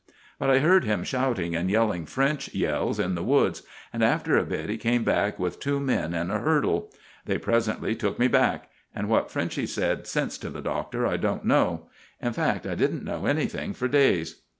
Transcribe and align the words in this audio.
But 0.39 0.49
I 0.49 0.57
heard 0.57 0.83
him 0.83 1.03
shouting 1.03 1.55
and 1.55 1.69
yelling 1.69 2.07
French 2.07 2.55
yells 2.55 2.99
in 2.99 3.13
the 3.13 3.21
woods, 3.21 3.61
and 3.93 4.03
after 4.03 4.35
a 4.35 4.43
bit 4.43 4.67
he 4.67 4.77
came 4.77 5.03
back 5.03 5.37
with 5.37 5.59
two 5.59 5.79
men 5.79 6.15
and 6.15 6.31
a 6.31 6.39
hurdle. 6.39 6.91
They 7.27 7.37
presently 7.37 7.93
took 7.95 8.17
me 8.17 8.27
back, 8.27 8.71
and 8.95 9.09
what 9.09 9.29
Frenchy's 9.29 9.75
said 9.75 10.07
since 10.07 10.39
to 10.39 10.49
the 10.49 10.61
Doctor 10.61 11.05
I 11.05 11.17
don't 11.17 11.45
know. 11.45 11.87
In 12.19 12.33
fact, 12.33 12.65
I 12.65 12.73
didn't 12.73 13.03
know 13.03 13.27
anything 13.27 13.73
for 13.75 13.87
days. 13.87 14.41